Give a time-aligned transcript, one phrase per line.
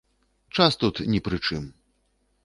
[0.55, 1.63] Час тут ні пры чым.